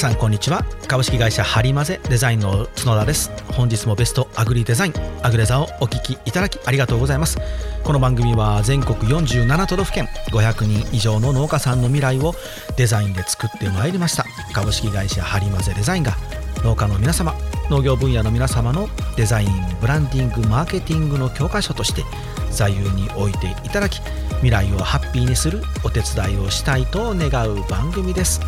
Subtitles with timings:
[0.00, 0.64] さんこんにちは。
[0.88, 3.30] 株式会社ハリマゼデザインの角田です。
[3.52, 7.36] 本日もベストアグリデザインアグレザをお聞きいただきありがとうございます。
[7.84, 12.34] この番組は全国47都道府県500人以上の農家さんの未来を
[12.78, 14.24] デザインで作ってまいりました。
[14.54, 16.16] 株式会社ハリマゼデザインが
[16.64, 17.34] 農家の皆様
[17.68, 18.88] 農業分野の皆様の
[19.18, 19.50] デザイン
[19.82, 22.04] ブランディングマーケティングの教科書として
[22.50, 24.00] 座右に置いていただき
[24.36, 28.40] 未来をハッピーにするお手伝いをしたいと願う番組です。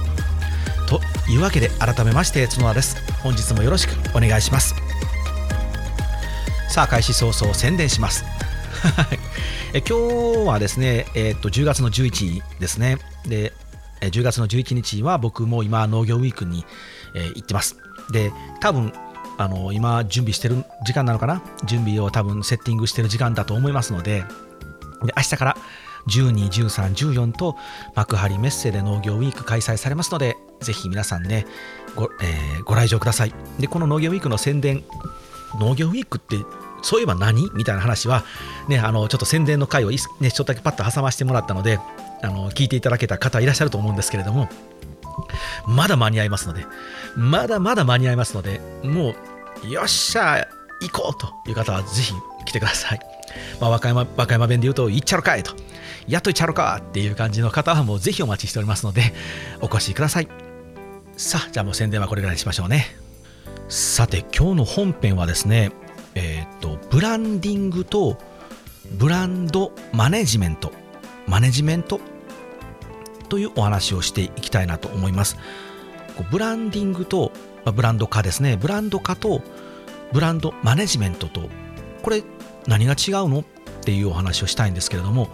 [0.93, 2.99] というわけで改めまして角田です。
[3.23, 4.75] 本日もよろしくお願いします。
[6.69, 8.27] さあ開始早々宣伝します。
[9.73, 12.99] え今日はですね、えー、っと10月の11日ですね。
[13.25, 13.55] で
[14.03, 16.67] 10月の11日は僕も今農業ウィークに、
[17.15, 17.77] え、行ってます。
[18.11, 18.93] で多分
[19.39, 21.41] あの今準備してる時間なのかな？
[21.65, 24.27] 準備を多分セッティングしてる時間だと思いますので
[25.05, 25.57] で明日から
[26.09, 27.57] 12、13、14と
[27.95, 31.47] 幕張メッセで農業ウィーク開催されますので、ぜひ皆さんね、
[31.95, 33.35] ご,、えー、ご来場ください。
[33.59, 34.85] で、この農業ウィークの宣伝、
[35.61, 36.37] 農業ウィークって
[36.83, 37.51] そういえば何？
[37.55, 38.25] みたいな話は、
[38.69, 41.79] ね、あのちょっと宣伝の回を、ね、ちょっとだけパッと挟ませてもらったので、
[42.23, 44.49] あの聞いていただけた方いらっしゃると思うんですけれども、
[45.67, 46.65] まだ間に合いますので、
[47.17, 49.15] まだまだ間に合いますので、も
[49.65, 50.49] う、よっしゃ、
[50.81, 52.13] 行こうという方はぜひ
[52.45, 53.01] 来てください。
[53.61, 55.55] まあ、和歌山和歌山弁で言うと、行っちゃろかいと
[56.09, 59.15] やっといちゃろかっていう感じの方はもうぜひお待ちしておりますので、
[59.61, 60.42] お越しください。
[61.23, 62.97] さあ、じゃあもう宣伝はこれぐらいにしましょうね。
[63.69, 65.71] さて、今日の本編はですね、
[66.17, 68.19] えっ、と、ブランディングと
[68.99, 70.73] ブランドマネジメント、
[71.29, 72.01] マネジメント
[73.29, 75.37] というお話をしていきたいなと思います。
[76.33, 77.31] ブランディングと、
[77.65, 79.43] まあ、ブランド化ですね、ブランド化と
[80.13, 81.49] ブランドマネジメントと、
[82.03, 82.25] これ
[82.67, 83.39] 何が違うの？
[83.39, 83.45] っ
[83.85, 85.29] ていうお話をしたいんですけれども、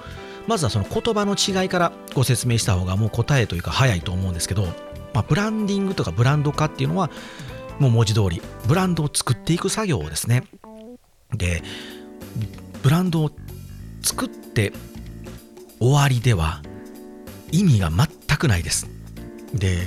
[0.46, 4.68] まずはその言葉の違いからご説明した方がもう答えというか早いと思うんですけど、
[5.14, 7.10] まあ、ブランディングとかブランド化っていうのは
[7.78, 10.44] もう文字通りブランドを作っていく作業ですね。
[11.32, 11.62] で
[12.82, 13.30] ブランドを
[14.02, 14.72] 作って
[15.80, 16.62] 終わりでは
[17.52, 18.08] 意味が全
[18.38, 18.88] くないです。
[19.54, 19.86] で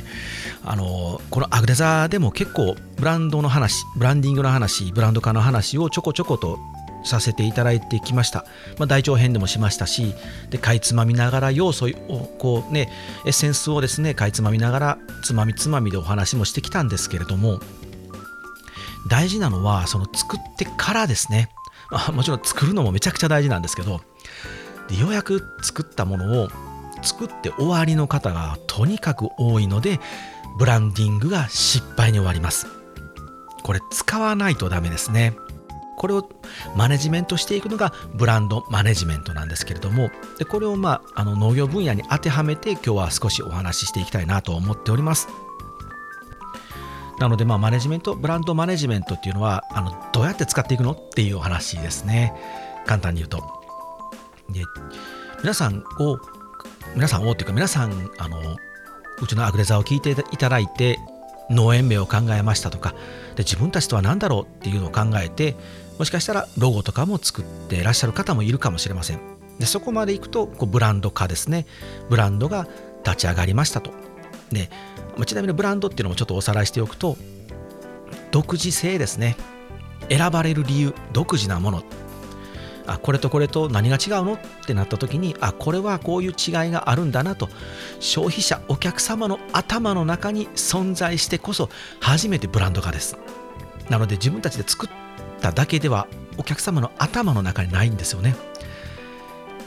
[0.63, 6.59] あのこのアグレザでも結構ブランドの話ブランディングの話ブランド化の話をちょこちょこと
[7.03, 8.45] させていただいてきました、
[8.78, 10.13] まあ、大長編でもしましたし
[10.50, 12.89] でかいつまみながら要素をこうね
[13.25, 17.59] エッセンスをですねかいつまみながらつまみつまみでお話もしてきたんですけれども
[19.07, 21.50] 大事なのはその作ってからですね。
[21.91, 24.00] あもちろん作るのもめちゃくちゃ大事なんですけど
[24.88, 26.47] でようやく作ったものを
[27.01, 30.00] 作って終わりの方がとにかく多いので
[30.57, 32.68] ブランディングが失敗に終わります。
[33.63, 35.35] これ使わないとダメですね。
[35.97, 36.28] これを
[36.75, 40.09] マネジメントしていくのがブランドマネジメントなんですけれども
[40.40, 45.28] でこれを、まあ、あの農業分野に当てはめて今日は少しお話ししていきたいなと思っております。
[47.19, 52.34] なので、まあ、マネジメントブランドマネジメントっていうのはあのどうやって使っていくのっていうお話ですね。
[52.88, 53.62] 簡単に言うと。
[54.50, 54.62] で
[55.44, 56.19] 皆さんを
[56.96, 58.57] 皆さんをっていうか皆さんあの
[59.22, 61.00] うちのアグレザーを聞いていただいて
[61.50, 62.96] 農園名を考えましたとか
[63.35, 65.56] で自分たちとは何だろうっていうのを考えて
[66.01, 69.19] もしかしたらロゴとかも作っていらっしゃる方もいるかもしれません。
[69.59, 71.67] でそこまでいくとこうブランド化ですね。
[72.09, 72.67] ブランドが
[73.06, 73.91] 立ち上がりましたと。
[74.51, 74.72] で
[75.28, 77.17] ちなみにブランドっていうのもちょっとおさらいしておくと
[78.31, 79.38] 独自性ですね。
[80.09, 81.84] 選ばれる理由独自なもの。
[82.88, 84.33] あこれとこれと何が違うの？
[84.33, 87.47] ってなった時にあこれはこういう違いがあるんだなと。
[88.00, 91.69] 消費者お客様の頭の中に存在してこそ
[92.00, 93.19] 初めてブランド化です。
[93.91, 94.89] なので自分たちで作っ
[95.41, 96.07] ただけでは
[96.38, 98.35] お客様の頭の中にないんですよね。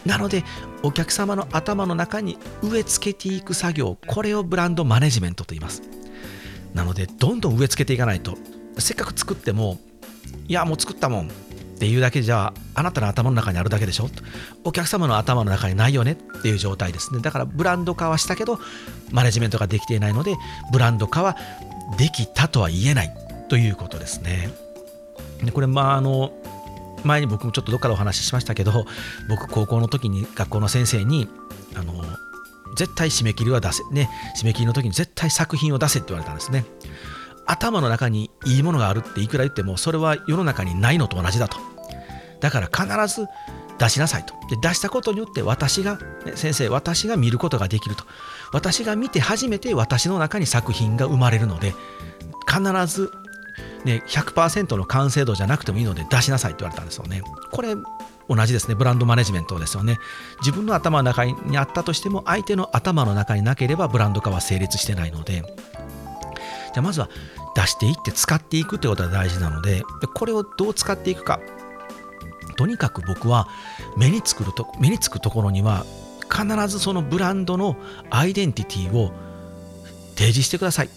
[0.06, 0.44] なので
[0.82, 5.82] お客様の頭の中に植え付けていく作業これをブランドマネジメントと言います。
[6.74, 8.36] なのでどんどん植え付けていかないと
[8.78, 9.78] せっかく作っても
[10.48, 11.30] いやもう作ったもんっ
[11.78, 14.08] ていうだけじゃあなたの頭の中にあるだけでしょ。
[14.64, 17.20] お客様の頭の中にないよねっていう状態ですね。
[17.20, 18.58] だからブランド化はしたけど
[19.10, 20.34] マネジメントができていないので
[20.72, 21.36] ブランド化は
[21.98, 23.16] できたとは言えない
[23.48, 24.63] ということですね。
[25.42, 26.32] でこれまああの
[27.04, 28.86] 前に僕もちょっとどっかでお話ししましたけど
[29.28, 31.28] 僕高校の時に学校の先生に
[31.76, 32.02] あの
[32.76, 34.08] 絶対締め切りは出せね
[34.40, 36.64] 締め切りの時に絶対作品を出せって言われたんですね。
[37.46, 41.58] 頭の中にいいものがあるっていくら言ってもそれは世の中にないのと同じだと。
[42.40, 43.26] だから必ず
[43.78, 44.34] 出しなさいと。
[44.48, 48.04] で出したことによって私が、ね、先生私が見ることができると。
[48.52, 51.74] 私が見て初めて私の中に作品が生まれるので
[52.46, 53.10] 必ず、
[53.84, 57.22] ね、100%の完成度じゃなくてもいいので出しなさいって言われたんですよね。
[57.52, 57.74] これ
[58.28, 58.74] 同じですね。
[58.74, 59.98] ブランドマネジメントですよね。
[60.40, 65.42] 自分の頭の中にあったとしても相手の頭の中になければブランド化は成立してないので。
[66.74, 67.08] じゃあまずは
[67.54, 69.84] 出していって使っていくってことが大事なので
[70.14, 71.38] これをどう使っていくか。
[72.56, 73.48] とにかく僕は
[73.96, 75.84] 目につくると目につくところには
[76.32, 77.76] 必ずそのブランドの
[78.10, 79.12] アイデンティティを
[80.16, 80.90] 提示してくださいっ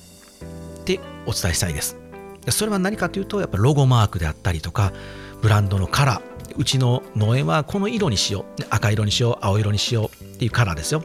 [0.83, 2.06] てお伝えしたいです。
[2.51, 4.93] それは何かというとやっぱロゴマークであったりとか
[5.41, 6.37] ブランドのカラー。
[6.57, 8.63] うちの農園はこの色にしよう。
[8.69, 9.37] 赤色にしよう。
[9.41, 11.03] 青色にしようっていうカラーですよ。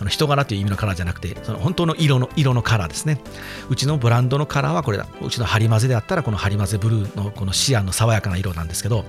[0.00, 3.20] あの人柄という意味のカラーじゃなくてその本当の色の色のカラーですね。
[3.68, 5.06] うちのブランドのカラーはこれだ。
[5.22, 9.04] うちのハリマゼであったらこのハリマゼブルーのこのシアンの爽やかな色なんですけど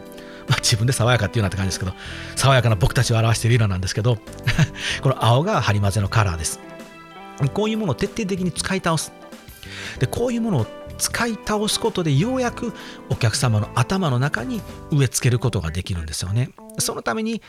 [0.48, 1.94] まあ、自分で爽やかっていうなって感じですけど
[2.36, 4.18] 爽やかな僕たちを表している色なんですけど
[5.02, 6.60] この青がハリマゼのカラーです。
[7.54, 9.12] こういうものを徹底的に使い倒す。
[10.00, 10.68] でこういうものを
[11.02, 12.74] 使い倒すことでようやく
[13.10, 14.62] お客様の頭の中に
[14.92, 16.52] 植え付けることができるんですよね。
[16.78, 17.42] そのために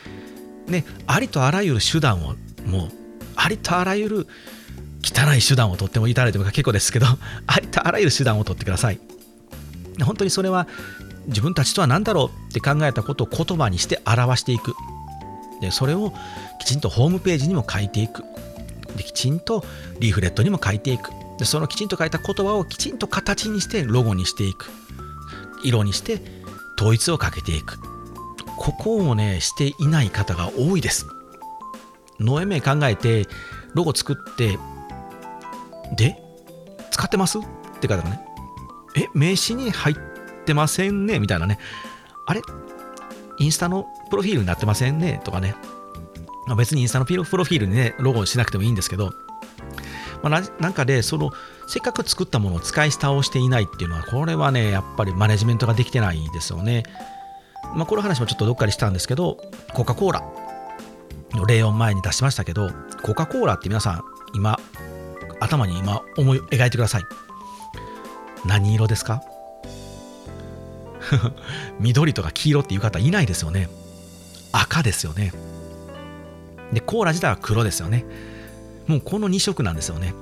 [0.67, 2.35] ねありとあらゆる手段を
[2.65, 2.89] もう
[3.35, 4.27] ありとあらゆる
[5.03, 7.05] 汚い手段を取ってもいただいても結構ですけど
[7.45, 8.99] ありとあらゆる手段を取ってください。
[10.03, 10.67] 本当にそれは
[11.27, 14.73] 自分たちとは何だろうって考えたことを言葉にして表していく。
[15.61, 16.11] でそれを
[16.59, 18.23] きちんとホームページにも書いていく。
[18.97, 19.63] できちんと
[19.99, 21.11] リーフレットにも書いていく。
[21.37, 24.69] でそのきちんと書いた言葉をきちんと形にしてロゴにしていく。
[25.63, 26.21] 色にして
[26.77, 27.79] 統一をかけていく。
[28.57, 31.07] ここをねしていない方が多いです。
[32.19, 33.27] 農園名考えて
[33.73, 34.57] ロゴ作って
[35.95, 36.17] で
[36.91, 37.39] 使ってます？
[37.39, 37.41] っ
[37.81, 38.21] て方がね。
[38.95, 39.95] え名刺に入っ
[40.45, 41.19] てませんね？
[41.19, 41.57] みたいなね。
[42.27, 42.41] あれ？
[43.39, 45.19] インスタのプロフィールになってませんね？
[45.23, 45.55] とかね。
[46.57, 49.11] 別にインスタのプロフィールにねロゴしなくてもいいんですけど。
[50.23, 51.31] まあ、なんかでその
[51.67, 56.83] せっかく作ったものを使い倒していないっていうのはこれはねやっぱりマネジメントができてないですよね。
[57.75, 59.37] まあ、この話もちょっとどっかにしたんですけど
[59.73, 60.23] コカ・コーラ
[61.33, 62.69] の例を前に出しましたけど
[63.01, 64.01] コカ・コーラって皆さん
[64.35, 64.59] 今
[65.39, 67.03] 頭に今思い描いてください。
[68.45, 69.21] 何色ですか？
[71.79, 73.69] 緑とか黄色っていう方いないですよね。
[74.51, 75.33] 赤ですよね。
[76.71, 78.05] で、コーラ自体は黒ですよね。
[78.87, 80.13] もうこの2色なんですよね。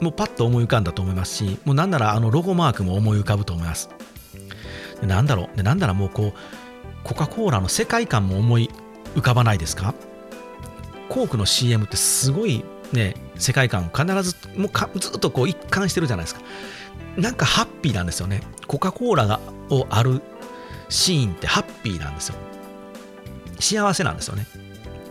[0.00, 3.88] もうパッと思い浮かんだと思いますし、もうなんならあのロゴマークも思い浮かぶと思います。
[5.00, 6.32] でなんだろうでなんならもうこう、
[7.04, 8.70] コカ・コーラの世界観も思い
[9.14, 9.94] 浮かばないですか？
[11.08, 16.40] コークの CM ってすごいね、世界観を必ずもうずっとこう一貫してるじゃないですか。
[17.16, 18.42] なんかハッピーなんですよね。
[18.66, 19.40] コカ・コーラが
[19.70, 20.20] をある
[20.88, 22.34] シーンってハッピーなんですよ。
[23.60, 24.46] 幸せなんですよね。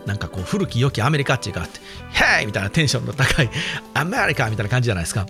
[0.06, 1.80] なんかこう古き良きアメリカっていうかって
[2.12, 3.50] 「ヘイ!」みたいなテンションの高い
[3.94, 5.26] 「アメリカ!」みたいな感じじゃないですか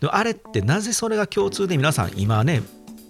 [0.00, 2.62] でもあれってなぜそれが共通で皆さん今ね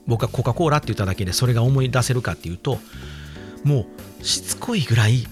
[0.06, 2.78] 僕がコカ・コーラって言っただけでそれが思い出せるかっていうと
[3.64, 3.86] も
[4.20, 5.26] うしつこいぐらい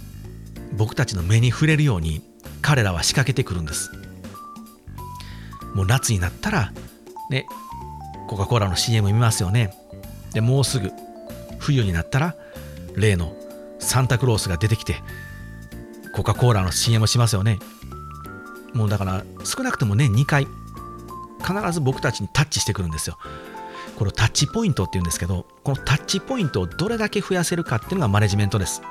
[0.72, 2.22] 僕たちの目に触れるように
[2.62, 3.90] 彼らは仕掛けてくるんです
[5.74, 6.72] もう夏になったら
[7.30, 7.46] ね
[8.28, 9.74] コカ・コーラの CM 見ますよね
[10.32, 10.90] でもうすぐ
[11.58, 12.34] 冬になったら
[12.96, 13.36] 例の
[13.80, 14.96] サンタクロースが出てきて
[16.12, 17.58] コカ・コーラの CM しますよね。
[18.74, 20.46] もうだから少なくとも年2回
[21.40, 23.18] 必ず僕たちにタッチしてくるんですよ。
[23.98, 28.82] このタッチポイントっていうんですけど、このタッチポイントをどれだけ増やせるかっていうのがマネジメントです。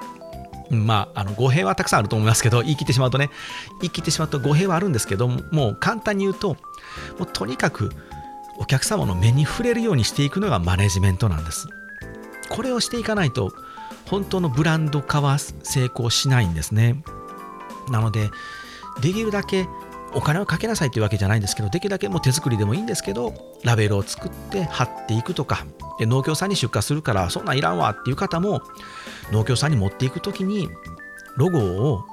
[0.70, 3.30] まあ、あの語弊はたくさんあると思いますけど、言い切ってしまうとね、
[3.82, 6.58] 言い切ってしまうと語弊はあるんですけども、う簡単に言うと、も
[7.22, 7.92] うとにかく
[8.60, 11.68] お客様の目に触れるようにしていくのがマネジメントなんです。
[12.50, 13.52] これをしていかないと、
[14.10, 17.04] 本当のブランド化は成功しないんですね。
[17.90, 18.30] なので、
[19.02, 19.68] できるだけ
[20.14, 25.66] お金をかけなさいというわけじゃないんですけど、できるだけもう手作りでもいいんですけど、ラベルを作って貼っていくとか、
[26.00, 28.62] 農協さんに出荷するから、そんなんいらんわっていう方も、
[29.32, 30.70] 農協さんに持っていくときに、
[31.38, 32.04] ロゴを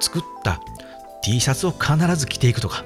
[0.00, 0.60] 作った
[1.22, 2.84] T シャツを必ず着ていくとか、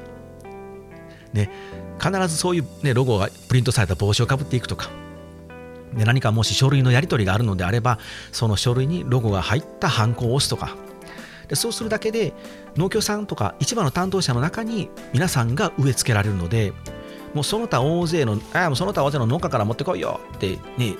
[1.32, 1.50] ね、
[1.99, 4.90] 必ずそういう、ね、ロゴがプリントされた帽子をかぶっていくとか、
[5.94, 7.99] で何かもし書類のやり取りがあるのであれば
[8.32, 10.76] その書類にロゴが入ったハンコを押すとか。
[11.49, 12.32] でそうするだけで
[12.76, 16.72] 農協さんとか市場の担当者の中に皆さんが植え付けられるので
[17.34, 20.96] もうその他大勢のあもうその他大勢の農家から持ってこいよってね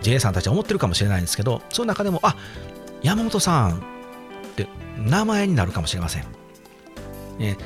[0.00, 2.36] JA さんたちは思ってるかもしれないんですけどその中でもあ
[3.02, 3.80] 山本さんっ
[4.56, 4.66] て
[4.96, 6.26] 名前になるかもしれません、
[7.38, 7.56] ね、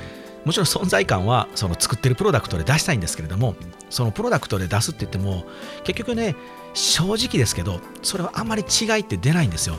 [0.47, 3.57] もちろん存在感はその作ってるプロダクトで出したいんですけれども
[3.91, 5.45] そのプロダクトで出すって言っても
[5.83, 6.37] 結局ね
[6.73, 9.75] 正直ですけどそれはあまり違いって出ないんですよ。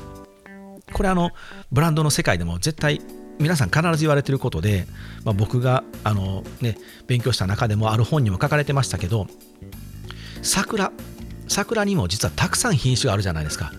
[0.91, 1.31] これあの
[1.71, 3.01] ブランドの世界でも絶対
[3.39, 4.87] 皆さん必ず言われてることで、
[5.23, 9.27] まあ、僕があの、ね、勉強した中でもある本にも書かれてましたけど
[10.41, 10.91] 桜
[11.47, 13.71] 桜にも実はたくさん品種があるじゃないですか。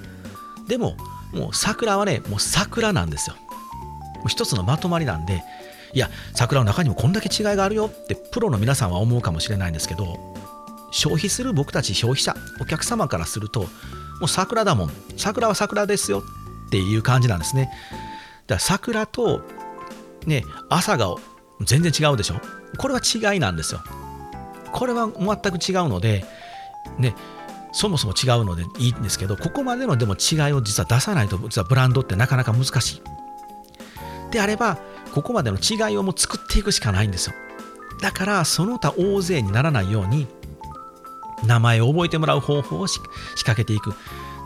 [0.68, 0.96] でも
[1.34, 3.36] もう桜はねもう桜なんですよ。
[4.26, 5.42] 一つのまとまりなんで
[5.92, 10.34] いや桜の中にもこんだけ違いがあるよってプロの皆さんは思うかもしれないんですけど
[10.90, 13.66] 消費する僕たち消費者お客様からするとも
[14.24, 14.90] う桜だもん。
[15.16, 16.24] 桜は桜ですよ
[16.66, 17.70] っていう感じなんですね。
[18.46, 19.42] だから桜と
[20.26, 21.14] ね朝が
[21.60, 22.40] 全然違うでしょ？
[22.78, 23.80] これは違いなんですよ。
[24.72, 26.24] これは全く違うので
[26.98, 27.14] ね
[27.72, 33.02] そもそも違うのでいいんですけどここまでのでも違いを実は出さないと実はブランドってなかなか難しい。
[34.30, 34.78] であれば
[35.18, 37.34] ここまでの違いをもう作っていくしかないんですよ。
[38.00, 40.28] だからその他大勢にならないように
[41.44, 43.94] 名前を覚えてもらう方法を仕掛けていく。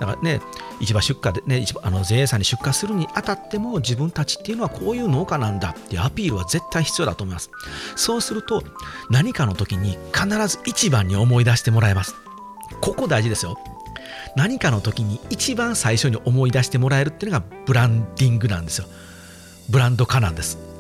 [0.01, 0.41] だからね
[0.81, 7.51] 市場出荷でねあの JA さんに出荷するにあたっても自分たちっていうのはこういう農家なんだっていうアピールは絶対必要だと思います。
[7.95, 8.63] そうすると
[9.11, 12.15] 何かの時に必ず一番に思い出してもらえます。
[12.81, 13.59] ここ大事ですよ。
[14.37, 18.87] 何かの時に一番最初に思い出してもらえるっていうのがブランディングなんですよ。
[19.69, 20.73] ブランド化なんです。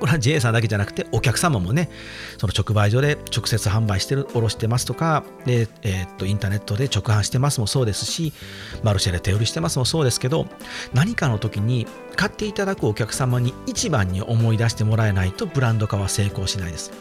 [0.00, 1.88] これは JA さんだけじゃなくてお客様もね
[2.36, 8.34] その直売所で直接販売してる卸してますとかで、えー、っとインターネットで直販してますもそうですし
[8.82, 10.46] マルシェで手売りしてますもそうですけど
[10.92, 11.86] 何かの時に
[12.16, 16.92] 買っていただくお客様に一番に思い出してもらえないとブランド化は成功しないです。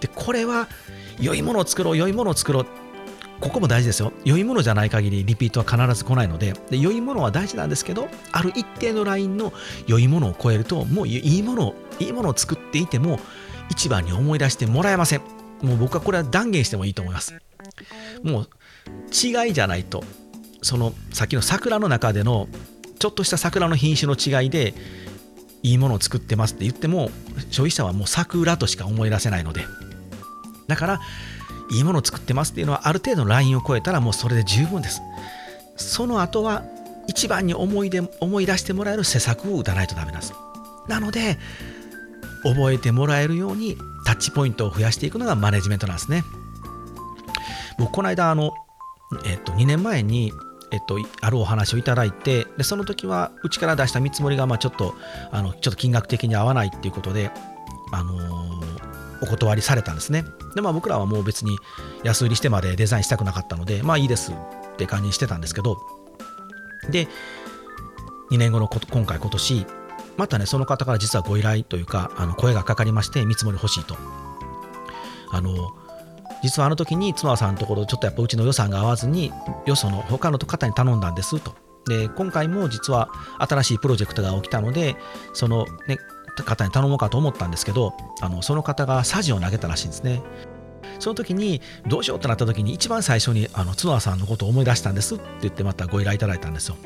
[0.00, 0.68] でこれは
[1.20, 2.66] 良いものを作ろう良いものを作ろう
[3.40, 4.12] ここも大事ですよ。
[4.24, 9.52] 良いものじゃない限りリピートは必ず来ないのでで、良いものは大事なんですけど、ある一定のラインの
[9.86, 13.18] 良いものを超えると、もういいものを、いいものを作っていても、
[13.70, 15.22] 一番に思い出してもらえません。
[15.62, 17.34] もう僕はこれは断言してもいいと思います。
[18.22, 18.48] もう
[19.12, 20.04] 違いじゃないと、
[20.62, 22.48] そのさっきの桜の中での
[22.98, 24.74] ちょっとした桜の品種の違いで、
[25.62, 27.10] いいものを作ってますって言っても、
[27.50, 29.64] 消費者はもう桜としか思い出せないので、
[30.68, 31.00] だから、
[31.70, 35.00] いいものを作ってますっていうのはある程度のラインを超えたらもうそれで十分です。
[35.76, 36.64] その後は
[37.06, 40.34] 一番に思い出思い出してもらえる施策を打たないとダメなんです。
[40.88, 41.38] なので
[42.42, 46.24] 覚えてもらえるようにタッチポイントを増やしていくのがマネジメントなんですね。
[47.78, 48.52] 僕この間あの、
[49.24, 50.32] えっと、2年前に
[50.72, 54.94] えっと、あるお話をいただいてでその時はうちから出した見積もりがまあちょっと
[55.32, 57.32] あのちょっと金額的に合わないっていうことで、
[57.90, 58.79] あのー
[59.22, 60.24] お断りされたんですね。
[60.54, 61.58] で、まあ僕らはもう別に
[62.02, 65.78] 安売りしてまでデザインしたくなかったので、まあいいですって感じにしてたんですけど、
[66.90, 67.08] で、
[68.30, 69.66] 2年後の今回、今年、
[70.16, 73.96] またね、その方から実はご依頼というか、あの声がかかりまして、見積もり欲しいと。
[75.30, 75.72] あの、
[76.42, 79.32] 実はあの時に妻さんのところ、ちょっとやっぱうちの予算が合わずに、
[79.66, 81.54] よその他の方に頼んだんですと。
[81.86, 84.96] で、今回も実は新しいプロジェクトが起きたので、
[85.32, 85.98] そのね、
[86.42, 90.22] 方に頼もうかと思ったんですけどあのその方がサジを投げたらしいんですね。
[90.98, 96.76] その時にどうしようってなった時に一番最初にあの角さんのことを思い出したんですって言ってまたご依頼いただいたんですよ。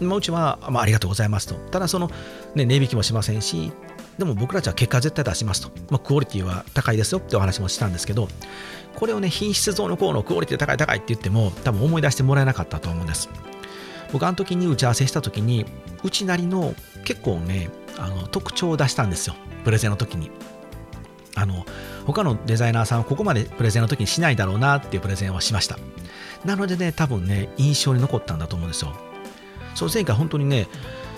[0.00, 1.54] まあ、うちは、まあ、ありがとうございますと。
[1.54, 2.10] ただその、
[2.54, 3.72] ね、値引きもしませんし
[4.18, 8.28] でも僕たちは結果絶対出しますと、まあ、クオリティは高いですよってお話もしたんですけど
[8.94, 13.28] これをね品質像の項のクオリティ高い高いって言っても多分思い出してもらえなかったと思うんです。
[14.12, 15.64] 僕あの時に打ち合わせした時に
[16.04, 16.74] うちなりの
[17.04, 19.34] 結構ねあの特徴を出したんですよ。
[19.64, 20.30] プレゼンの時に。
[21.34, 21.64] あの
[22.06, 25.78] 他のデザイナーさんはここまでプレゼンの時にしないだろうなっていうプレゼンをしました。
[26.44, 28.92] なのでね多分ね印象に残ったんだと思うんですよ。
[29.74, 30.68] その前回本当にね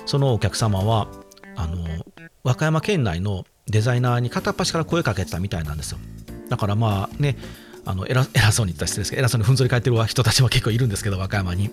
[0.07, 1.09] そのお客様は
[1.57, 1.85] あの
[2.45, 5.99] 和歌山県内のデザイナーに片っ端から声かけてたみたいなんですよ。
[6.49, 7.37] だからまあね
[7.87, 11.71] あの偉偉そうに言ったら失礼ですけど偉そうにふんぞり返ってる人たちも結構いるんですけど和歌山に、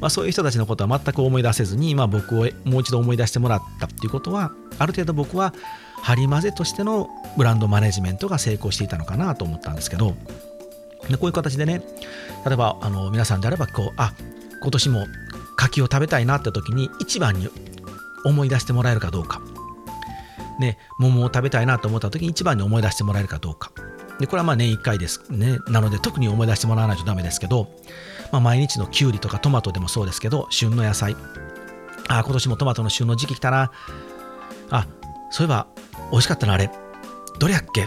[0.00, 5.54] まあ、そういう人たちのことは全く思い出せずに、まあ、僕をもう一度思い出してもらったっていうことはある程度僕は
[6.02, 10.14] ハリマゼとしてのブランドマネジメントが成功していたのかなと思ったんですけど
[11.08, 11.82] でこういう形でね
[12.44, 14.12] 例えばあの皆さんであればこうあ
[14.60, 15.06] 今年も
[15.56, 17.48] 柿を食べたいなって時に一番に
[18.24, 19.40] 思い出してもらえるかどうか。
[20.58, 23.72] ね桃を食べたいなと思った時に一番に思い出してもらえるかどうか。
[24.20, 25.58] でこれはまあ年1回ですね。
[25.68, 27.68] なので特に思い出してもらわないとダメですけど、
[28.32, 31.16] まあ、毎日のきゅうりとかトマトでもそうですけど、旬の野菜。
[32.08, 33.72] ああ、今年もトマトの旬の時期来たな。
[34.70, 34.86] あ、
[35.30, 35.66] そういえば
[36.10, 36.70] 美味しかったな、あれ。
[37.38, 37.86] どれやっけ？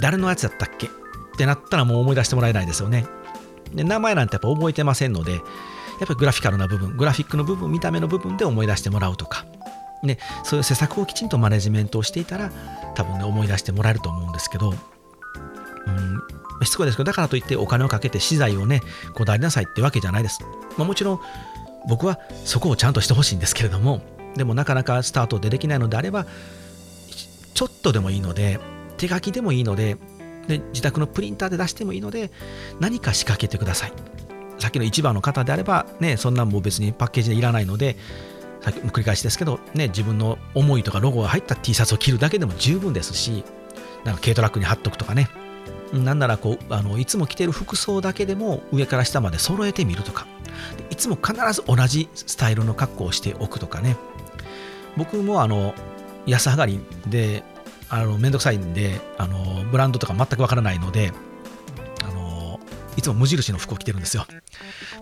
[0.00, 0.86] 誰のやつだったっけ？
[0.86, 0.90] っ
[1.36, 3.06] てなったらもう思い出してもらえないですよね。
[3.74, 5.42] で名前なんてやっぱ覚えてませんので、やっ
[6.00, 9.46] ぱりグラフィカルな部分、グラフィックの部分、見た目の部分で思い出してもらうとか、
[10.02, 12.50] ね、そういう施策をきちんとマネジメントをしていたら、
[12.94, 14.74] 多分ね、思い出してもらえると思うんですけど、
[15.86, 15.90] う
[16.62, 18.82] ん、しつこいですけど、だからといってお金をかけて資材をね、
[19.14, 20.40] こだわりなさいってわけじゃないです。
[20.76, 21.20] まあ、もちろん、
[21.88, 24.02] 僕はそこをちゃんとしてほしいんですけれども、
[24.36, 26.26] でもなかなかスタートでできないのであれば、
[27.54, 28.60] ちょっとでもいいので、
[28.96, 29.96] 手書きでもいいので、
[30.46, 32.30] で自宅のプリンターで出してもいいので、
[32.80, 33.92] 何か仕掛けてください。
[34.58, 37.96] さっきの市場の方であれば、ね、そんなんも別にパッケージでいらないので、
[38.60, 43.44] さっき繰り返しですけど、ね、自分の思いとかロゴが入った T シャツを着るだけでも十分ですし
[44.04, 45.28] なんか軽トラックに貼っとくとかね
[45.92, 50.26] なんならこうあのいつも着てる服装だけでも上から下まで揃えてみるとか
[50.90, 53.96] いつも必ず同じスタイルの格好をしておくとかね
[54.96, 55.74] 僕もあの
[56.26, 57.42] 安上がりで
[57.88, 61.12] あのめんどくさいんであのブランドとか全くわからないので
[62.04, 62.60] あの
[62.96, 64.26] いつも無印の服を着てるんですよ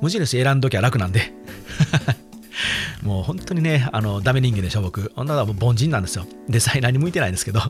[0.01, 1.33] 無印選んどきゃ楽なんで
[3.03, 5.13] もう本当にね、あのダメ人間でしょ、僕。
[5.17, 6.27] 女はもう凡人なんですよ。
[6.49, 7.61] デザイナーに向いてないんですけど、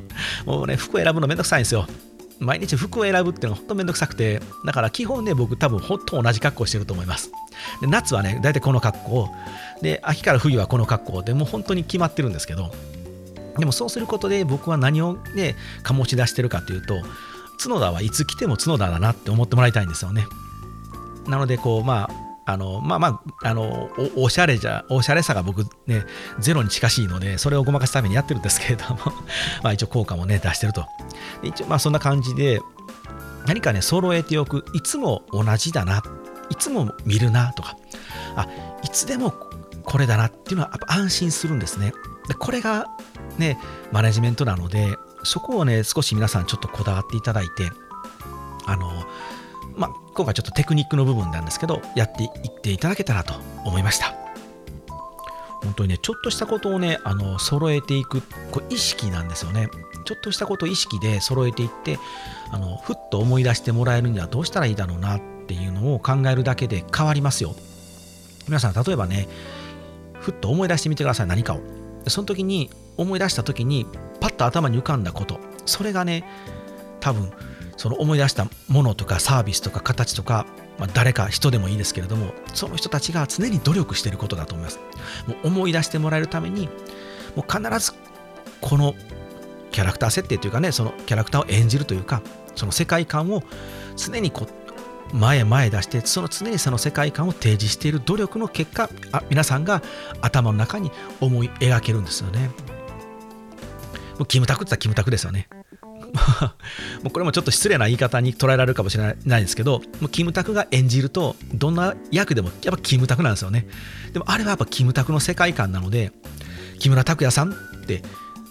[0.47, 1.87] もうね、服を選ぶのめんどくさいんですよ。
[2.41, 7.33] 毎日服を選ぶっていうのが本当めんどくさくて、だから基本ね、僕多分本当同じ格好してると思います。
[7.81, 9.29] で夏はね、大体この格好、
[9.83, 12.73] で、秋から冬はこの格好でもう本当に決まってるんですけど、
[13.59, 17.03] でもそうすることで僕は何をね、醸し出してるかというと、
[17.61, 20.27] 角田はいつ来ても角田だなって思ってもらいたいんですよね。
[21.27, 23.09] なので、こう、まあ、あのまあま
[23.43, 26.07] ああのおおしゃれじゃおしゃれさが僕ね
[26.39, 28.99] ゼロに近しいのでそれをごまかすためにやってるんですけれども
[29.63, 30.87] まあ一応効果もね出してると。
[31.43, 32.63] 一応まあそんな感じで
[33.47, 34.65] 何かね揃えておく。
[34.73, 36.03] いつも同じだな。
[36.49, 37.77] いつも見るなとか。
[38.35, 38.47] あ
[38.83, 39.35] いつでも
[39.83, 41.93] これだなっていうのはやっぱ安心するんですね。
[42.29, 42.87] でこれが
[43.37, 43.59] ね
[43.93, 47.71] マネジメントなのでそこをね少し皆さんちょっとこだわっていただいて
[48.65, 48.91] あの
[49.79, 54.15] まあ、今回ちょっとテクニックの部分なんですけどやっていっていただけたらと思いました。
[55.63, 59.69] 本当にねちょっとしたことをねあの揃えていくこれ意識なんですよね。
[60.05, 61.99] ちょっとしたことを意識で揃えていって
[62.51, 67.55] あのふっと思い出してもらえるにはどうしたらいいだろうなっていうのを考えるだけで変わりますよ。
[68.47, 69.29] 皆さん例えばね
[70.15, 71.61] ふっと思い出してみてください何かを。
[72.07, 73.87] その時に思い出した時に
[74.21, 75.39] パッと頭に浮かんだこと。
[75.67, 76.25] それがね
[77.01, 77.31] 多分
[77.79, 80.47] その思い出したものとかサービスとか形とか、
[80.79, 84.81] まあ、誰か人でもいいですけれどもその人たちが常に努力していることだと思います。
[85.27, 86.69] もう思い出してもらえるために
[87.37, 87.93] もう必ず
[88.61, 88.95] この
[89.71, 92.21] キャラクター設定というかねそのキャラクターを演じるというか
[92.57, 93.43] その世界観を
[93.97, 94.47] 常にこ
[95.13, 99.83] う前へ前へ出してその常にその世界観を提示している努力の結果あ皆さんが
[100.21, 102.51] 頭の中に思い描けるんですよね。
[104.19, 105.49] もうキムタクって言ったらキムタクですよね。
[107.03, 113.67] もうこれもちょっと失礼な言い方に捉えられるかもしれないですけど、もうキムタクが演じると、どんな役でもやっぱキムタクなんですよね。
[114.13, 116.13] でもあれはやっぱキムタクの世界観なので、
[116.79, 117.55] 木村拓哉さんっ
[117.87, 118.03] て、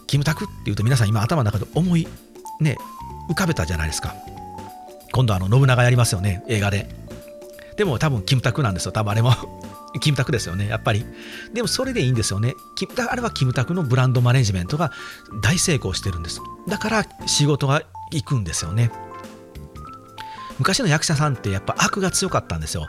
[0.07, 2.07] キムタクって言うと皆さん今頭の中で思い、
[2.61, 2.77] ね、
[3.29, 4.15] 浮かべたじゃないですか。
[5.11, 6.89] 今度あの信長やりますよね、映画で。
[7.75, 9.31] でも多分キムタクなんですよ、多分あれも。
[9.99, 11.05] キムタクですよね、やっぱり。
[11.53, 12.55] でもそれでいいんですよね。
[13.10, 14.91] あれはキムタクのブランドマネジメントが
[15.41, 16.41] 大成功してるんです。
[16.67, 18.91] だから仕事が行くんですよね。
[20.60, 22.88] 昔の役者さんってやっぱ悪が強かったんですよ。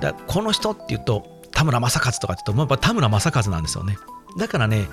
[0.00, 3.98] だこの人って言うと田村正和とかって言うと、やっぱ田村正和なんですよね。
[4.38, 4.88] だからね、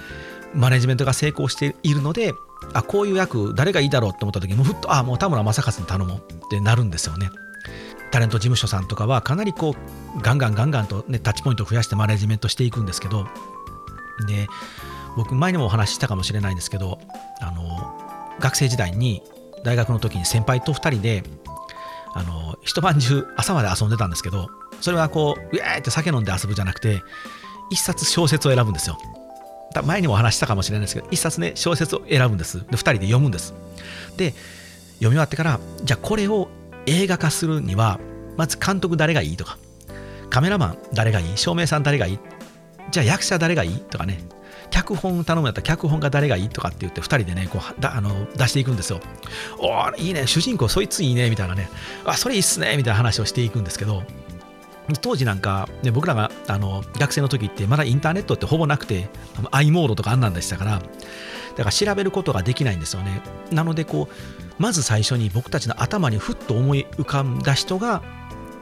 [0.54, 2.34] マネジメントが成功しているので、
[2.74, 7.30] あこういう役誰がいいだろうって思った時にもうふっとあもう田村正和に頼もうってなるんですよね。
[8.12, 13.26] タレント事務所さんとかはかなりこうガンガンガンガンと、ね、タッチポイントを増やしてマネジメントしていくんですけど
[14.28, 14.48] で
[15.18, 17.00] 僕前にもお話ししたかもしれないんですけど
[17.42, 18.00] あの
[18.40, 19.22] 学生時代に
[19.64, 21.24] 大学の時に先輩と2人で
[22.14, 24.50] あの一晩中朝まで遊んでたんですけど
[24.82, 27.02] それはこうウェーって酒飲んで遊ぶじゃなくて
[27.72, 28.98] 一冊小説を選ぶんですよ。
[29.84, 32.60] 前にもお話したかもしれないですけど一冊ね小説を選ぶんです。
[32.60, 33.54] で2人で読むんです。
[34.16, 34.34] で
[34.96, 36.48] 読み終わってからじゃあこれを
[36.86, 38.00] 映画化するには
[38.38, 39.58] まず監督誰がいいとか
[40.30, 42.20] カメラマン誰がいい照明さん誰がいい
[42.92, 44.20] じゃあ役者誰がいいとかね
[44.70, 49.00] 脚本頼むやったら脚本が誰がいいとかって言って2人でねこうだあの出していくんですよ。
[49.60, 51.70] おおいいね主人公そいついいねみたいなね
[52.04, 54.04] あそれいいっすねみたいな話をしていくんですけど
[55.02, 59.10] 当時なんか、ね、僕らがあの学生の時ってまだインターネットってほぼなくて
[59.52, 60.80] i モードとかあんなんでしたから
[61.56, 63.22] だから調べることができないんですよね。
[63.52, 68.02] なのでこうまず最初に僕たちの頭にふっと思い浮かんだ人が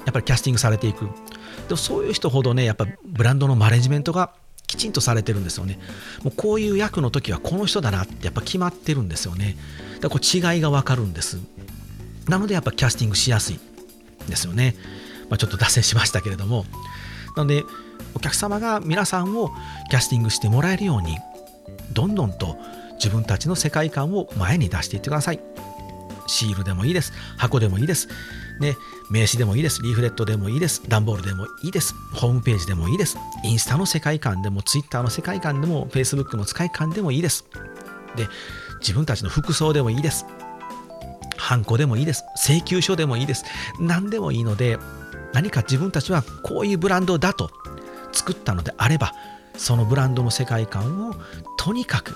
[0.06, 1.08] やっぱりキャスティングされていく。
[1.69, 4.34] でそういう人ほどねやっぱブランドのマネジメントが
[4.67, 5.79] きちんとされてるんですよね。
[6.23, 9.56] もうこういう役の時はこの人だなってやっぱ決まってるんですよね。
[10.01, 11.38] だからこう違いがわかるんです。
[12.27, 13.60] なのでやっぱキャスティングしやすい
[14.27, 14.75] ですよね、
[15.29, 16.65] まあ、ちょっと脱線しましたけれども。
[17.36, 17.63] なので
[18.15, 19.51] お客様が皆さんを
[19.89, 21.17] キャスティングしてもらえるように
[21.91, 22.58] どんどんと
[22.95, 25.39] 自分たちの世界観を前に出していってください。
[26.27, 27.13] シールでもいいです。
[27.38, 28.07] 箱でもいいです。
[28.59, 28.77] ね、
[29.09, 29.81] 名刺でもいいです。
[29.81, 30.81] リーフレットでもいいです。
[30.88, 31.95] 段ボールでもいいです。
[32.13, 33.17] ホームページでもいいです。
[33.43, 37.45] インスタの世界観でも、ツイッターの世界観でも、フェイスブックの世界観でもいいです。
[38.15, 38.27] で、
[38.79, 40.25] 自分たちの服装でもいいです。
[41.38, 42.23] ハンコでもいいです。
[42.38, 43.43] 請求書でもいいです。
[43.79, 44.77] 何でもいいので、
[45.33, 47.49] 何か自分たちはこういうブランドだと
[48.12, 49.13] 作ったのであれば、
[49.57, 51.15] そのブランドの世界観を
[51.57, 52.15] とにかく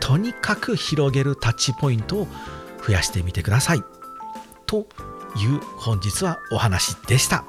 [0.00, 2.28] とにかく広げるタッチポイントを
[2.86, 3.82] 増やしてみてください。
[4.66, 4.86] と
[5.36, 7.44] いう本日はお話でした。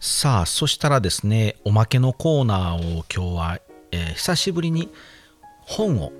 [0.00, 3.58] さあそしたらですねおまけのコーナーを今日は、
[3.92, 4.90] えー、久しぶりに
[5.60, 6.12] 本を、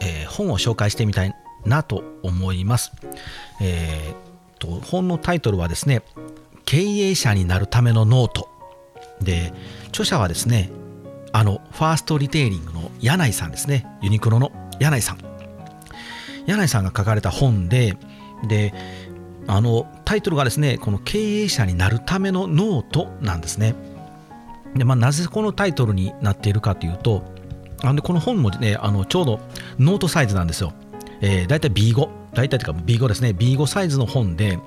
[0.00, 1.32] えー、本を紹介してみたい
[1.64, 2.90] なと思います、
[3.60, 6.02] えーと、本のタイトルはですね
[6.64, 8.48] 経営者になるためのノート。
[9.22, 9.52] で
[9.88, 10.70] 著者はですね
[11.32, 13.86] あのファーストリテイリングの柳井さんですね。
[14.02, 14.50] ユニクロの
[14.80, 15.25] 柳井さん。
[16.46, 17.96] 柳井さんが書かれた本で
[18.48, 18.72] で
[19.46, 23.74] あのタイトルがですねこの経営者になるためのノートなんですね。
[24.74, 27.24] で、まあ、なぜこのタイトルになっているかというと
[27.82, 29.40] あのこの本もねあのちょうど
[29.78, 30.72] ノートサイズなんですよ、
[31.20, 33.30] えー、大体 B5 大体というか B5 ですね。
[33.30, 34.58] B5 サイズの本で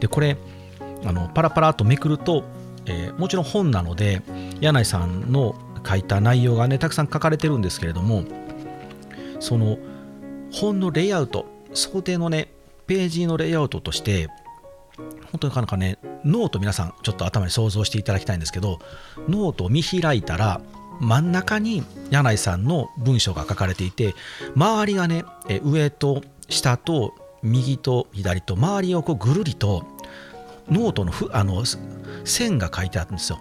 [0.00, 0.36] でこれ
[1.04, 2.44] あのパラパラとめくると、
[2.86, 4.22] えー、もちろん本なので
[4.60, 5.54] 柳井さんの
[5.86, 8.24] 書いた内容がねたくさん書かれてるんですけれども
[9.38, 9.78] その
[10.52, 12.52] 本のレイアウト想定のね
[12.86, 14.28] ページのレイアウトとして
[14.96, 18.80] 本当になかなかねノート皆さんちょっと頭に想像していただきたいんですけど
[19.28, 20.60] ノートを見開いたら
[21.00, 24.14] 真ん中に柳井さんの文章が書かれていて
[24.54, 25.24] 周りがね
[25.62, 29.86] 上と下と右と左と周りをこうぐるりと
[30.68, 31.64] ノートのふあの
[32.24, 33.40] 線が書いてあるんですよ。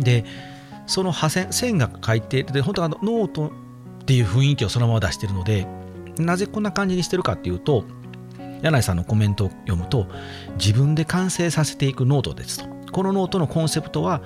[0.00, 0.24] で
[0.86, 3.52] その破線線が書いていて本当はノート
[4.00, 5.68] っていう雰囲気をそのまま出しているので
[6.26, 7.84] なぜこんな感じにしてるかっていうと
[8.62, 10.06] 柳井さんのコメントを読むと
[10.58, 12.66] 自分で完成させていくノートですと。
[12.92, 14.22] このノートのコンセプトは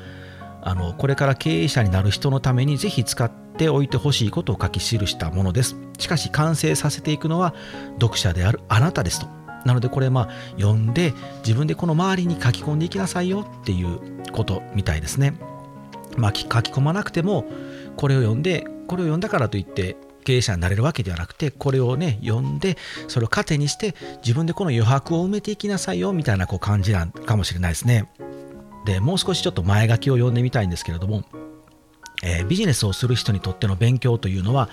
[0.63, 5.77] あのこれから経営者になる人のためにぜひ使っておいてほしいことを書き記したものです。
[5.99, 7.55] しかし完成させていくのは
[8.01, 9.27] 読者であるあなたですと。
[9.65, 13.99] なのでこれまあ読んで自分でこの周りに書き込んでいきなさいよっていう
[14.33, 15.35] ことみたいですね。
[16.17, 17.45] まあ、書き込まなくても
[17.97, 22.77] これを読んでこれを読んだからといって経営者になれるわけではなくてこれをね読んで
[23.09, 28.11] それを糧にして自分でこの余白を埋めていきなさいよみたいなこう感じなんかもしれないですね。
[28.85, 31.25] でもう少しちょっと前書きを読んでみたいんですけれども、
[32.23, 34.69] えー、ビジネスをする人にとっての勉強というのは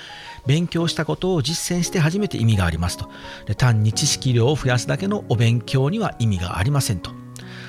[0.45, 3.09] 勉強したことを実践して初めて意味がありますと。
[3.45, 7.11] で単に知識量を増やすだけのお勉強には意味がありませんと。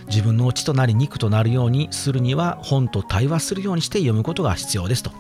[0.09, 5.13] 自分の血となり肉となるようにするには本と対話するようにして読むことが必要ですと。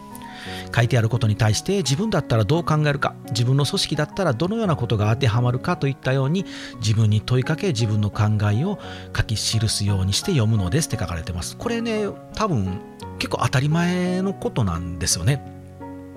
[0.74, 6.44] 書いてあることに対して自分だったらどう考えるか自分の組織だったらどのようなことが当てはまるかといったように
[6.78, 8.78] 自分に問いかけ自分の考えを
[9.16, 11.56] 書き記すようにして読むのですって書かれてます。
[11.56, 12.80] これね多分
[13.18, 15.44] 結構当たり前のことなんですよね。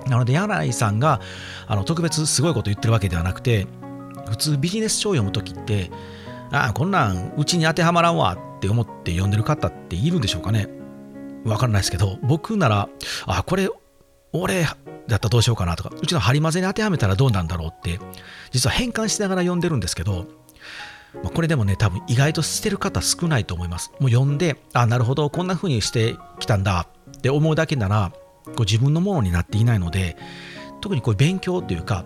[0.08, 1.20] なので柳井さんが
[1.68, 3.68] あの特別すごいこと言ってるわけではなくて
[4.30, 5.90] 普通ビジネス書を読む時って
[6.52, 10.68] ああこんなんうちに当てはまらんわって思って読んでる方っているんでしょうかね。
[11.44, 12.90] わからないですけど僕なら
[13.28, 13.70] あこれ
[14.42, 14.76] 俺だっ
[15.08, 18.00] たらどうしようかなとかうちの張り混ぜに当てはめたらどうなんだろうって
[18.52, 20.26] 実は変換しながら読んでるんですけど
[21.24, 23.92] まこれでもね多分意外としてる方少ないと思います。
[24.00, 28.12] もう読んであなるほどこんな風にしてきたんだって思うだけなら
[28.46, 30.18] こう自分のものになっていないので
[30.82, 32.06] 特にこう勉強というか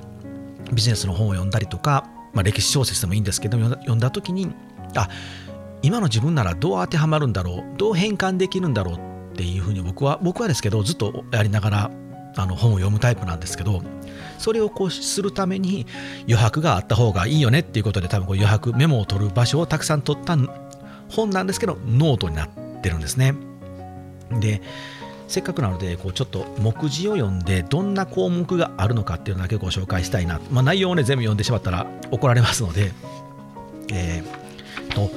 [0.71, 4.53] ビジネスの本を読んだりとか、まあ、歴史小説でもいいんですけど読んだ時に
[4.95, 5.09] あ
[5.81, 8.95] 今の自分ならどう当てはまるんだろうどう変換できるんだろう
[9.33, 11.91] っていうふうに僕は僕はですけどずっとやりながら
[12.41, 13.81] あの本を読むタイプなんですけど
[14.37, 15.85] それをこうするために
[16.21, 20.37] 余白があった方がいいよねっていうことで多分こう余白メモを取る場所をたくさん取った
[21.09, 22.49] 本なんですけどノートになっ
[22.81, 23.35] てるんですね。
[24.39, 24.61] で
[25.27, 32.91] せっかくなのでこうちょっと目次を読んでどんな項目があるのかっていうのだけご紹介したいな、まあ、内容をね全部読んでしまったら怒られますので、
[33.91, 35.11] えー、と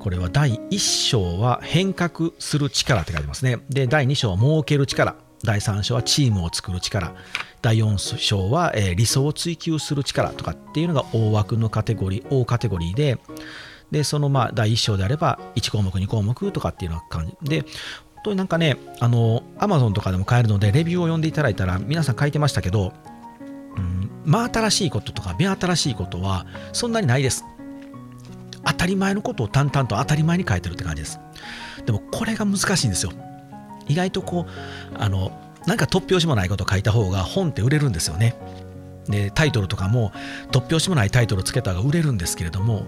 [0.00, 3.60] これは第1章は変革する力って書いてますね。
[3.70, 5.14] で第2章は儲ける力。
[5.44, 7.14] 第3章はチームを作る力。
[7.60, 13.18] 第4章は、えー、理想を追求する力とかっていうのが大枠のカテゴリー大カテゴリーで。
[13.92, 22.94] でそのまあ第1章であれば1項目2項目とかっていうような感じで本当になんかねあの Amazon とかでも買えるのでレビューを読んでいただいたら皆さん書いてましたけど、
[23.76, 27.44] うん、真新しいこととか目新しいことはそんなにないです。
[28.64, 31.20] 当たり前のことを淡々と当たり前に書いてるって感じです。
[31.84, 33.12] でもこれが難しいんですよ。
[33.88, 35.32] 意外とこうあの
[35.66, 38.36] なんか突拍子もないこと書いた方が本って売れるんですよね。
[39.08, 40.12] でタイトルとかも
[40.52, 42.86] 突拍子もないタイトルつけた方が売れるんですけれども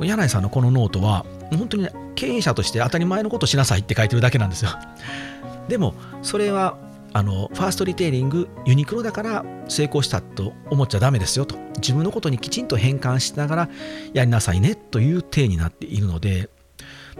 [0.00, 4.70] 柳井さんのこのノートは本当に経営者として当たり前のことしなさいって書いてるだけなんですよ。
[5.68, 6.76] でもそれは
[7.12, 11.56] あのファーストリテイリングユニクロだから成功したと思っちゃダメですよと。
[11.76, 13.68] 自分のことにきちんと変換しながら
[14.12, 16.50] やりなさいねという体になっているので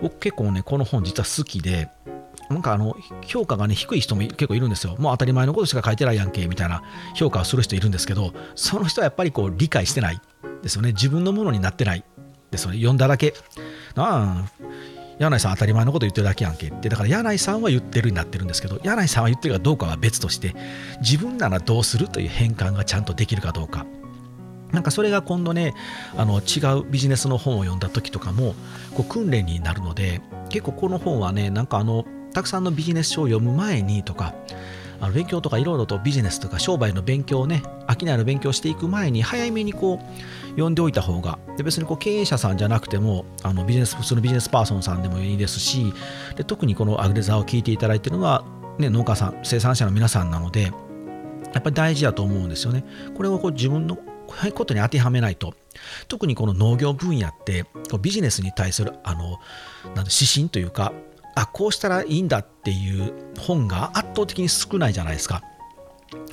[0.02, 1.88] 僕結構ねこの本実は好きで
[2.50, 4.96] なんかあの評価がね低い人も結構いるんですよ。
[4.98, 6.82] もう当たり前のことしか書いてないやんけみたいな
[7.14, 10.20] 評価をする人いるんですけど、その人はやっぱりこう理解してない
[10.62, 10.92] ですよね。
[10.92, 12.04] 自分のものになってない
[12.50, 12.78] ですよね。
[12.78, 13.34] 読んだだけ。
[13.96, 14.64] ああ、
[15.18, 20.54] 柳井さん当たり前のこと言ってるだけやんけって、だから柳井さんは言ってるになってるんですけど、柳井さんは言ってるかどうかは別として、
[21.00, 23.84] 自分ならどうするという変換がちゃんとできるかどうか。
[24.72, 25.74] なんかそれが今度ね
[26.16, 28.54] あの違うビジネスの本を読んだ時とかも
[28.94, 34.34] こう訓練になるので結構この本はねなんかあのたくさんのビジネス書を読む前にとか
[35.00, 45.92] あの勉強とかいろいろとビジネスとか商売の勉強をね商いの勉強していく前に早めにこう読んでおいた方がで別にこう経営者さんじゃなくてもあのビジネス普通のビジネスパーソンさんでもいいですし
[46.36, 48.44] で特にこのアグレザーを聞いていただいているのは、
[48.78, 50.72] ね、農家さん生産者の皆さんなので
[51.54, 52.84] やっぱり大事だと思うんですよね。
[53.16, 53.96] これをこう自分の
[54.54, 55.54] ことに当てはめないと
[56.06, 57.64] 特にこの農業分野って
[58.02, 59.38] ビジネスに対するあの
[59.94, 60.92] なん指針というか
[61.38, 65.42] あこうしたらいいんだっていう本が圧倒的に少ないじゃないですか。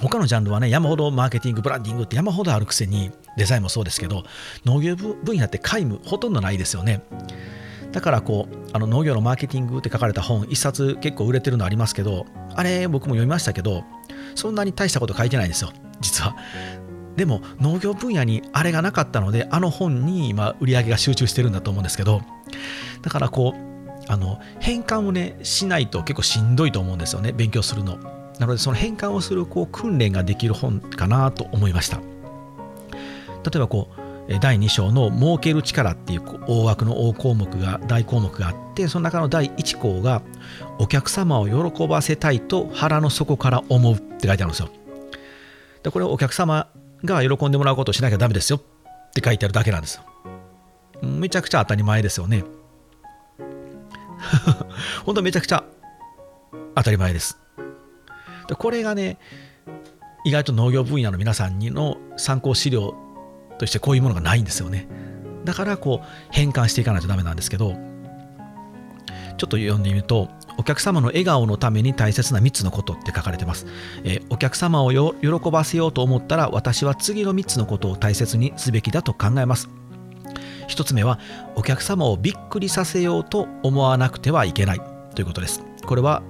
[0.01, 4.23] 他のジャンルはね、山ほどマーケティング、ブランディングって山ほどあるくせに、デザインもそうですけど、
[4.65, 7.03] 農業分野って皆無、ほとんどないですよね。
[7.91, 13.83] だからこう、あの農業のマーケティングって書かれた本、一冊結構売れてるのありますけど、あれ僕も読みましたけど、
[14.33, 16.35] そんなに大したこと書いてないんですよ、実は。
[17.15, 22.21] でも農業分野にあれがなかったので、あの本に今売り上げが集中してるんだと思うんですけど、
[23.03, 23.74] だからこう、
[24.07, 27.31] あの変換をねしないと結構しんどいと思うんですよね。
[27.31, 27.97] 勉強するの。
[28.39, 31.97] なのでその変換をするこう訓練ができる本かなと思いました。
[31.97, 33.89] 例えばこ
[34.27, 40.21] う第2章の「儲ける力」っていう大枠の大項目が大項目があってその中の第1項が
[40.79, 44.69] 「お客様を喜ばせたいと腹の底から思う」って書いてあるんですよ。
[45.83, 46.67] でこれお客様
[47.03, 50.03] が喜んでもらうことをしなきゃダメですよって書いてあるだけなんですよ。
[51.03, 52.43] めちゃくちゃ当たり前ですよね。
[55.05, 55.63] 本当めちゃくちゃ
[56.75, 57.39] 当たり前です。
[58.47, 59.17] でこれがね、
[60.23, 62.95] 意外と農業分野の皆さんにの参考資料
[63.59, 64.87] としてこういうものがないんですよね。
[65.45, 67.75] だからこう変換していかないとダメなんですけど、
[69.37, 73.65] ちょっと読んでみると、お客様の笑顔のために大切な3つのことって書かれてます。
[74.03, 79.69] えー、お客様を喜ばせようと思ったら私は次の3つのことを大切にすべきだと考えます。
[80.67, 81.19] 1つ目は
[81.55, 84.81] お客様をびっくりさせようと思わなくてはいけない。
[85.15, 85.63] ということです。
[85.85, 86.21] これは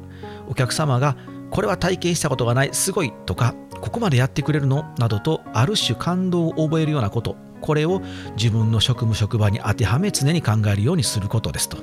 [0.48, 1.15] お客様が
[1.50, 7.36] これは体験したことがないすごいとかここまでやってくれるのなどとある種感動を覚えるようなこと。
[7.62, 8.02] これを
[8.38, 11.78] 自分の職務職場に当てはめ常に考えるようにすることですと。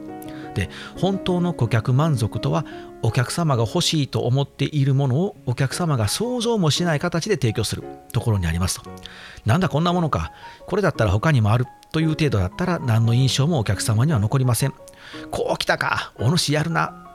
[0.55, 2.65] で本当の顧客満足とは
[3.03, 8.91] お客様が欲しいと思っているものをお客様が想像もしない形で提供するところにありますと。
[9.47, 10.33] なんだこんなものか。
[10.67, 11.67] これだったら他にもある。
[11.93, 14.75] という程度だったら何の印象もお客様には残りません。
[15.31, 16.13] こう来たか。
[16.19, 17.07] お主やるな。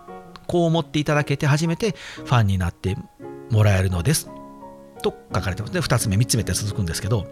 [0.47, 2.95] こう思っていただけて初めてファンになって
[3.49, 4.29] もらえるのです。
[5.03, 7.25] と書かれてますで2つ目3つ目って続くんですけど。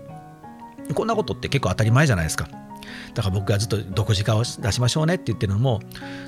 [0.94, 2.48] こんなことって結構当たり前じゃないですか。
[3.14, 5.82] だから僕がずっと独自化を出しましょうねって言ってるのも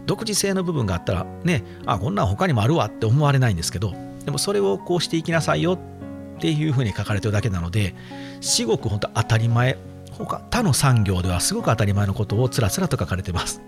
[0.07, 3.93] 独自性の部分があったらねあこんなん他にもあるわって思われないんですけど。
[4.25, 7.95] でもそれをこうしていきなさいよっていうふうに書かれてるだけなので
[8.41, 9.77] 至極本当当たり前
[10.25, 13.61] 他他の産業ではすごく当たり前のことをつらつらと書かれてます。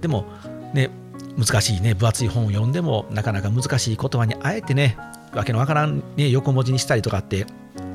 [0.00, 0.26] でも
[0.74, 0.90] ね
[1.36, 1.94] 難しいね。
[1.94, 4.96] 分厚い本を読んでもなかなか難しい言葉にあえてね
[5.34, 7.46] わけのわからん、ね、横文字にしたりとかって、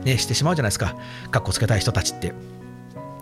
[0.03, 0.95] ね、してしまうじゃないですか。
[1.31, 2.33] かっこつけたい人たちって。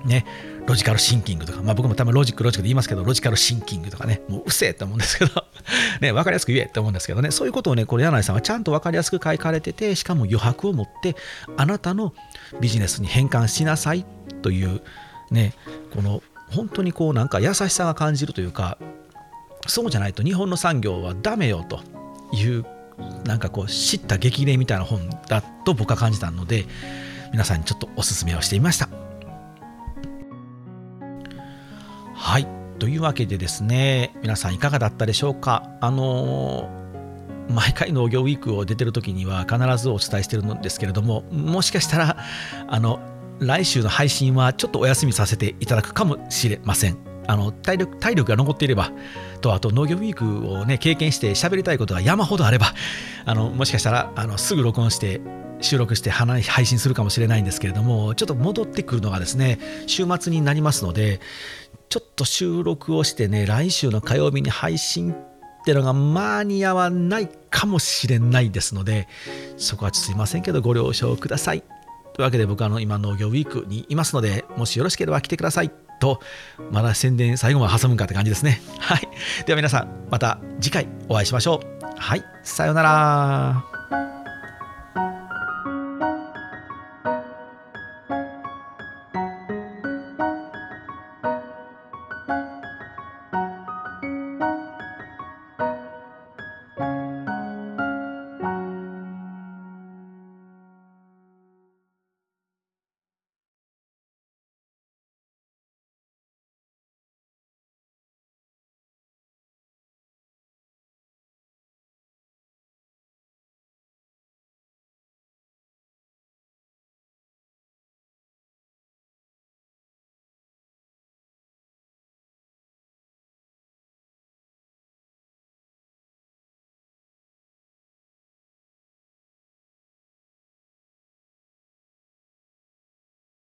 [0.05, 0.25] ね。
[0.67, 4.21] ロジカルシンキングとか、まあ、僕も多分ロジックロジックで言いますけどロジカルシンキングとかね。
[4.27, 5.43] もううせえって思うんですけど。
[6.01, 7.31] ね分かりやすく言えって思うんですけどね。
[7.31, 11.15] そういうことをねこれ柳井さんはちゃんと分かりやすく書かれててしかも余白を持って
[11.57, 12.13] あなたの
[12.59, 14.05] ビジネスに変換しなさいっ
[14.41, 14.81] という
[15.29, 15.53] ね
[15.93, 18.77] この本当にこうなんか優しさが感じるというか
[19.67, 21.81] そうじゃないと日本の産業はダメよと
[22.33, 22.65] いう
[23.25, 26.65] なんかこう知った激励みたいな本だと僕は感じたので
[27.31, 28.89] 皆さんにちょっとおすすめをしてみました。
[32.15, 32.47] はい。
[32.77, 35.69] というわけでですね皆さんいかがだったでしょうか？
[35.81, 42.17] あのー、毎回農業ウィークを出てる時には必ずお伝えしてるんですけれどももしかしたら
[42.67, 42.99] あの
[43.41, 46.97] 来週の配信はちょっとお休みさせていただくかもしれません。
[47.27, 48.91] あの体力体力が残っていれば
[49.41, 52.67] とあと農業ウィークをね経験して喋りたいことが山ほどあれば
[53.25, 55.21] あのもしかしたらあのすぐ録音して
[55.61, 61.19] 収録して配信するかもしれないんですけれどもちょっと戻ってくるのがですね週末になりますので
[61.89, 69.07] ちょっと収録をしてね来週の火曜日に配信ってのが間に合わないかもしれないですので
[69.57, 71.63] そこはすいませんけどご了承ください。
[72.21, 75.71] というわけで僕はあの今農業ウィークにいますので、もしよろしければ来てください。
[75.99, 76.19] と
[76.71, 78.61] まだ宣伝最後まで挟むかって感じですね。
[78.77, 79.07] はい。
[79.47, 81.85] では皆さんまた次回お会いしましょう。
[81.97, 82.23] はい。
[82.43, 83.70] さようなら。